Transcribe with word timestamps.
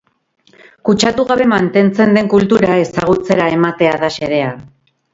Kutsatu 0.89 1.25
gabe 1.33 1.47
mantentzen 1.53 2.17
den 2.19 2.31
kultura 2.33 2.81
ezagutzera 2.87 3.49
ematea 3.61 3.97
da 4.07 4.15
xedea. 4.21 4.53